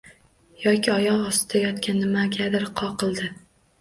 Yoki 0.61 0.93
oyoq 0.93 1.21
ostida 1.33 1.61
yotgan 1.65 1.99
nimagadir 2.05 2.67
qoqildi. 2.81 3.29